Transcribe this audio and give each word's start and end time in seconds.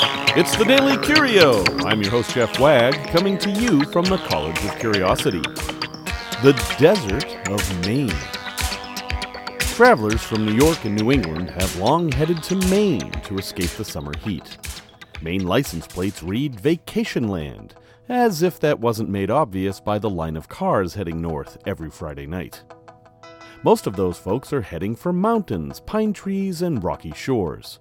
It's 0.00 0.54
the 0.56 0.64
Daily 0.64 0.96
Curio. 0.98 1.64
I'm 1.84 2.00
your 2.00 2.12
host, 2.12 2.32
Jeff 2.32 2.60
Wagg, 2.60 2.94
coming 3.08 3.36
to 3.38 3.50
you 3.50 3.84
from 3.86 4.04
the 4.04 4.18
College 4.18 4.62
of 4.64 4.78
Curiosity, 4.78 5.40
the 6.42 6.52
desert 6.78 7.26
of 7.48 7.86
Maine. 7.86 8.12
Travelers 9.58 10.22
from 10.22 10.46
New 10.46 10.54
York 10.54 10.84
and 10.84 10.94
New 10.94 11.10
England 11.10 11.50
have 11.50 11.76
long 11.78 12.12
headed 12.12 12.42
to 12.44 12.54
Maine 12.68 13.10
to 13.22 13.38
escape 13.38 13.70
the 13.70 13.84
summer 13.84 14.12
heat. 14.18 14.58
Maine 15.20 15.44
license 15.44 15.86
plates 15.88 16.22
read 16.22 16.60
Vacation 16.60 17.26
Land, 17.26 17.74
as 18.08 18.42
if 18.42 18.60
that 18.60 18.78
wasn't 18.78 19.08
made 19.08 19.30
obvious 19.30 19.80
by 19.80 19.98
the 19.98 20.10
line 20.10 20.36
of 20.36 20.48
cars 20.48 20.94
heading 20.94 21.20
north 21.20 21.58
every 21.66 21.90
Friday 21.90 22.26
night. 22.26 22.62
Most 23.64 23.88
of 23.88 23.96
those 23.96 24.16
folks 24.18 24.52
are 24.52 24.62
heading 24.62 24.94
for 24.94 25.12
mountains, 25.12 25.80
pine 25.80 26.12
trees, 26.12 26.62
and 26.62 26.84
rocky 26.84 27.12
shores. 27.12 27.80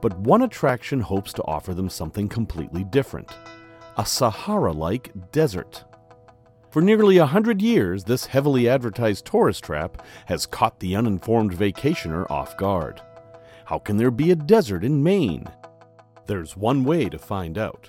But 0.00 0.18
one 0.18 0.42
attraction 0.42 1.00
hopes 1.00 1.32
to 1.34 1.44
offer 1.44 1.74
them 1.74 1.88
something 1.88 2.28
completely 2.28 2.84
different 2.84 3.30
a 3.98 4.04
Sahara 4.04 4.72
like 4.72 5.10
desert. 5.32 5.84
For 6.70 6.82
nearly 6.82 7.16
a 7.16 7.24
hundred 7.24 7.62
years, 7.62 8.04
this 8.04 8.26
heavily 8.26 8.68
advertised 8.68 9.24
tourist 9.24 9.64
trap 9.64 10.02
has 10.26 10.44
caught 10.44 10.80
the 10.80 10.94
uninformed 10.94 11.52
vacationer 11.52 12.30
off 12.30 12.56
guard. 12.58 13.00
How 13.64 13.78
can 13.78 13.96
there 13.96 14.10
be 14.10 14.30
a 14.30 14.36
desert 14.36 14.84
in 14.84 15.02
Maine? 15.02 15.46
There's 16.26 16.56
one 16.56 16.84
way 16.84 17.08
to 17.08 17.18
find 17.18 17.56
out. 17.56 17.88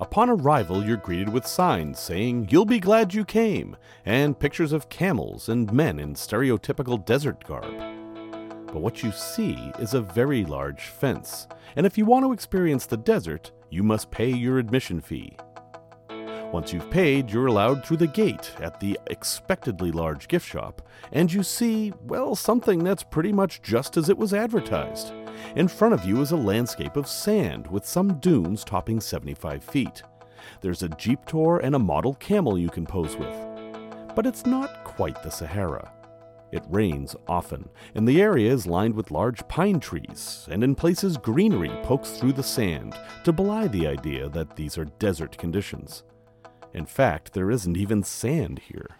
Upon 0.00 0.30
arrival, 0.30 0.84
you're 0.84 0.96
greeted 0.96 1.28
with 1.30 1.46
signs 1.46 1.98
saying, 1.98 2.48
You'll 2.50 2.64
be 2.64 2.80
glad 2.80 3.12
you 3.12 3.24
came, 3.24 3.76
and 4.04 4.38
pictures 4.38 4.72
of 4.72 4.88
camels 4.88 5.48
and 5.48 5.72
men 5.72 5.98
in 5.98 6.14
stereotypical 6.14 7.04
desert 7.04 7.44
garb. 7.44 7.99
But 8.72 8.82
what 8.82 9.02
you 9.02 9.10
see 9.10 9.72
is 9.78 9.94
a 9.94 10.00
very 10.00 10.44
large 10.44 10.82
fence, 10.82 11.48
and 11.76 11.84
if 11.84 11.98
you 11.98 12.04
want 12.04 12.24
to 12.24 12.32
experience 12.32 12.86
the 12.86 12.96
desert, 12.96 13.50
you 13.68 13.82
must 13.82 14.10
pay 14.10 14.30
your 14.30 14.58
admission 14.58 15.00
fee. 15.00 15.36
Once 16.52 16.72
you've 16.72 16.90
paid, 16.90 17.30
you're 17.30 17.46
allowed 17.46 17.84
through 17.84 17.96
the 17.96 18.06
gate 18.06 18.52
at 18.60 18.80
the 18.80 18.98
expectedly 19.06 19.92
large 19.92 20.26
gift 20.26 20.48
shop, 20.48 20.82
and 21.12 21.32
you 21.32 21.42
see, 21.42 21.92
well, 22.06 22.34
something 22.34 22.82
that's 22.82 23.04
pretty 23.04 23.32
much 23.32 23.62
just 23.62 23.96
as 23.96 24.08
it 24.08 24.18
was 24.18 24.34
advertised. 24.34 25.12
In 25.54 25.68
front 25.68 25.94
of 25.94 26.04
you 26.04 26.20
is 26.20 26.32
a 26.32 26.36
landscape 26.36 26.96
of 26.96 27.08
sand 27.08 27.66
with 27.68 27.86
some 27.86 28.18
dunes 28.18 28.64
topping 28.64 29.00
75 29.00 29.62
feet. 29.62 30.02
There's 30.60 30.82
a 30.82 30.88
jeep 30.90 31.24
tour 31.24 31.60
and 31.62 31.74
a 31.74 31.78
model 31.78 32.14
camel 32.14 32.58
you 32.58 32.68
can 32.68 32.86
pose 32.86 33.16
with. 33.16 33.34
But 34.16 34.26
it's 34.26 34.44
not 34.44 34.84
quite 34.84 35.22
the 35.22 35.30
Sahara. 35.30 35.92
It 36.52 36.64
rains 36.68 37.14
often, 37.28 37.68
and 37.94 38.08
the 38.08 38.20
area 38.20 38.52
is 38.52 38.66
lined 38.66 38.94
with 38.94 39.10
large 39.10 39.46
pine 39.46 39.78
trees, 39.78 40.48
and 40.50 40.64
in 40.64 40.74
places 40.74 41.16
greenery 41.16 41.70
pokes 41.82 42.10
through 42.10 42.32
the 42.32 42.42
sand 42.42 42.94
to 43.24 43.32
belie 43.32 43.68
the 43.68 43.86
idea 43.86 44.28
that 44.28 44.56
these 44.56 44.76
are 44.76 44.84
desert 44.84 45.38
conditions. 45.38 46.02
In 46.72 46.86
fact, 46.86 47.32
there 47.32 47.50
isn't 47.50 47.76
even 47.76 48.02
sand 48.02 48.60
here. 48.60 48.96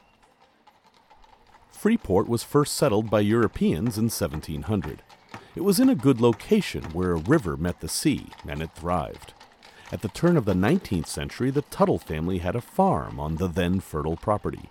Freeport 1.71 2.29
was 2.29 2.43
first 2.43 2.75
settled 2.75 3.11
by 3.11 3.21
Europeans 3.21 3.97
in 3.97 4.05
1700. 4.05 5.03
It 5.57 5.63
was 5.63 5.81
in 5.81 5.89
a 5.89 5.95
good 5.95 6.21
location 6.21 6.85
where 6.93 7.13
a 7.13 7.17
river 7.17 7.57
met 7.57 7.81
the 7.81 7.89
sea, 7.89 8.27
and 8.47 8.63
it 8.63 8.71
thrived. 8.75 9.33
At 9.91 10.03
the 10.03 10.09
turn 10.09 10.37
of 10.37 10.45
the 10.45 10.55
19th 10.55 11.07
century, 11.07 11.51
the 11.51 11.63
Tuttle 11.63 11.99
family 11.99 12.39
had 12.39 12.55
a 12.55 12.61
farm 12.61 13.19
on 13.19 13.37
the 13.37 13.49
then 13.49 13.81
fertile 13.81 14.17
property. 14.17 14.71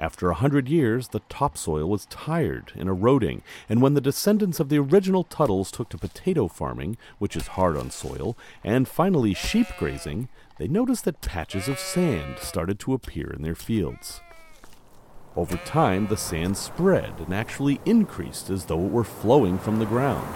After 0.00 0.30
a 0.30 0.34
hundred 0.34 0.66
years, 0.66 1.08
the 1.08 1.20
topsoil 1.28 1.86
was 1.86 2.06
tired 2.06 2.72
and 2.74 2.88
eroding, 2.88 3.42
and 3.68 3.82
when 3.82 3.92
the 3.92 4.00
descendants 4.00 4.58
of 4.58 4.70
the 4.70 4.78
original 4.78 5.24
Tuttles 5.24 5.70
took 5.70 5.90
to 5.90 5.98
potato 5.98 6.48
farming, 6.48 6.96
which 7.18 7.36
is 7.36 7.48
hard 7.48 7.76
on 7.76 7.90
soil, 7.90 8.34
and 8.64 8.88
finally 8.88 9.34
sheep 9.34 9.66
grazing, 9.78 10.30
they 10.56 10.68
noticed 10.68 11.04
that 11.04 11.20
patches 11.20 11.68
of 11.68 11.78
sand 11.78 12.38
started 12.38 12.78
to 12.78 12.94
appear 12.94 13.30
in 13.30 13.42
their 13.42 13.54
fields. 13.54 14.22
Over 15.36 15.58
time, 15.58 16.06
the 16.06 16.16
sand 16.16 16.56
spread 16.56 17.20
and 17.20 17.34
actually 17.34 17.78
increased 17.84 18.48
as 18.48 18.64
though 18.64 18.86
it 18.86 18.90
were 18.90 19.04
flowing 19.04 19.58
from 19.58 19.80
the 19.80 19.84
ground. 19.84 20.34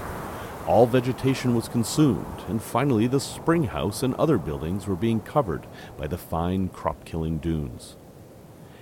All 0.67 0.87
vegetation 0.87 1.55
was 1.55 1.69
consumed, 1.69 2.43
and 2.49 2.62
finally, 2.62 3.06
the 3.06 3.19
spring 3.19 3.65
house 3.65 4.03
and 4.03 4.15
other 4.17 4.37
buildings 4.37 4.87
were 4.87 4.94
being 4.94 5.21
covered 5.21 5.67
by 5.97 6.06
the 6.06 6.19
fine 6.19 6.69
crop 6.69 7.06
killing 7.06 7.38
dunes. 7.38 7.97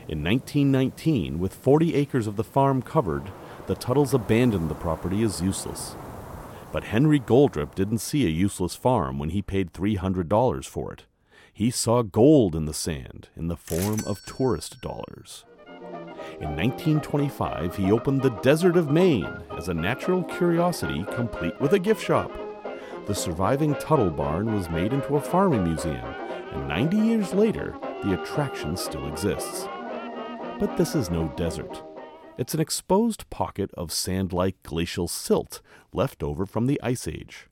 In 0.08 0.24
1919, 0.24 1.38
with 1.38 1.54
40 1.54 1.94
acres 1.94 2.26
of 2.26 2.36
the 2.36 2.44
farm 2.44 2.82
covered, 2.82 3.30
the 3.66 3.76
Tuttles 3.76 4.12
abandoned 4.12 4.68
the 4.68 4.74
property 4.74 5.22
as 5.22 5.40
useless. 5.40 5.94
But 6.72 6.84
Henry 6.84 7.20
Goldrup 7.20 7.74
didn't 7.74 7.98
see 7.98 8.26
a 8.26 8.30
useless 8.30 8.74
farm 8.74 9.18
when 9.18 9.30
he 9.30 9.42
paid 9.42 9.72
$300 9.72 10.66
for 10.66 10.92
it. 10.92 11.04
He 11.52 11.70
saw 11.70 12.02
gold 12.02 12.56
in 12.56 12.64
the 12.64 12.74
sand 12.74 13.28
in 13.36 13.48
the 13.48 13.56
form 13.56 14.00
of 14.06 14.24
tourist 14.24 14.80
dollars. 14.80 15.44
In 16.40 16.56
1925, 16.56 17.76
he 17.76 17.92
opened 17.92 18.22
the 18.22 18.30
Desert 18.30 18.76
of 18.76 18.90
Maine 18.90 19.42
as 19.56 19.68
a 19.68 19.74
natural 19.74 20.24
curiosity 20.24 21.04
complete 21.12 21.60
with 21.60 21.74
a 21.74 21.78
gift 21.78 22.02
shop. 22.02 22.32
The 23.06 23.14
surviving 23.14 23.74
Tuttle 23.76 24.10
barn 24.10 24.54
was 24.54 24.70
made 24.70 24.92
into 24.92 25.16
a 25.16 25.20
farming 25.20 25.64
museum, 25.64 26.04
and 26.52 26.68
90 26.68 26.96
years 26.96 27.34
later, 27.34 27.74
the 28.02 28.20
attraction 28.20 28.76
still 28.76 29.06
exists. 29.06 29.68
But 30.58 30.76
this 30.76 30.94
is 30.94 31.10
no 31.10 31.28
desert. 31.36 31.82
It's 32.38 32.54
an 32.54 32.60
exposed 32.60 33.28
pocket 33.30 33.70
of 33.74 33.92
sand 33.92 34.32
like 34.32 34.62
glacial 34.62 35.08
silt 35.08 35.60
left 35.92 36.22
over 36.22 36.46
from 36.46 36.66
the 36.66 36.80
Ice 36.82 37.06
Age. 37.08 37.48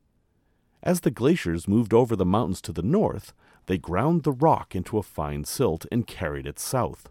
As 0.82 1.00
the 1.00 1.10
glaciers 1.10 1.68
moved 1.68 1.92
over 1.92 2.16
the 2.16 2.24
mountains 2.24 2.60
to 2.62 2.72
the 2.72 2.82
north, 2.82 3.32
they 3.66 3.78
ground 3.78 4.22
the 4.22 4.32
rock 4.32 4.74
into 4.74 4.96
a 4.96 5.02
fine 5.02 5.44
silt 5.44 5.86
and 5.92 6.06
carried 6.06 6.46
it 6.46 6.58
south. 6.58 7.10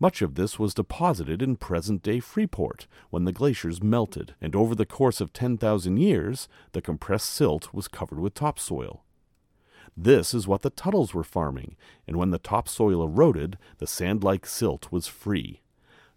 Much 0.00 0.20
of 0.20 0.34
this 0.34 0.58
was 0.58 0.74
deposited 0.74 1.42
in 1.42 1.56
present 1.56 2.02
day 2.02 2.18
Freeport 2.18 2.88
when 3.10 3.24
the 3.24 3.32
glaciers 3.32 3.82
melted, 3.82 4.34
and 4.40 4.56
over 4.56 4.74
the 4.74 4.84
course 4.84 5.20
of 5.20 5.32
10,000 5.32 5.96
years, 5.96 6.48
the 6.72 6.82
compressed 6.82 7.28
silt 7.28 7.72
was 7.72 7.86
covered 7.86 8.18
with 8.18 8.34
topsoil. 8.34 9.04
This 9.96 10.32
is 10.32 10.48
what 10.48 10.62
the 10.62 10.70
Tuttles 10.70 11.12
were 11.12 11.24
farming, 11.24 11.76
and 12.06 12.16
when 12.16 12.30
the 12.30 12.38
topsoil 12.38 13.02
eroded, 13.02 13.58
the 13.78 13.86
sand 13.86 14.24
like 14.24 14.46
silt 14.46 14.90
was 14.90 15.06
free. 15.06 15.60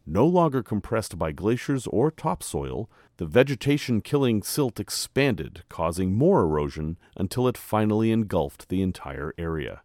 No 0.07 0.25
longer 0.25 0.61
compressed 0.61 1.17
by 1.17 1.31
glaciers 1.31 1.87
or 1.87 2.11
topsoil, 2.11 2.89
the 3.17 3.25
vegetation 3.25 4.01
killing 4.01 4.43
silt 4.43 4.79
expanded, 4.79 5.63
causing 5.67 6.13
more 6.13 6.41
erosion 6.41 6.97
until 7.17 7.47
it 7.47 7.57
finally 7.57 8.11
engulfed 8.11 8.69
the 8.69 8.81
entire 8.81 9.33
area. 9.37 9.81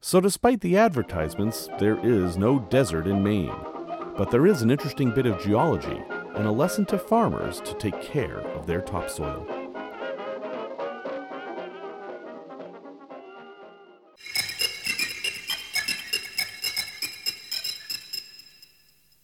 So, 0.00 0.20
despite 0.20 0.60
the 0.60 0.76
advertisements, 0.76 1.68
there 1.78 1.98
is 2.04 2.36
no 2.36 2.58
desert 2.58 3.06
in 3.06 3.22
Maine. 3.22 3.54
But 4.16 4.30
there 4.30 4.46
is 4.46 4.60
an 4.60 4.70
interesting 4.70 5.12
bit 5.12 5.26
of 5.26 5.40
geology 5.40 6.02
and 6.34 6.46
a 6.46 6.52
lesson 6.52 6.84
to 6.86 6.98
farmers 6.98 7.60
to 7.60 7.74
take 7.74 8.02
care 8.02 8.40
of 8.40 8.66
their 8.66 8.80
topsoil. 8.80 9.61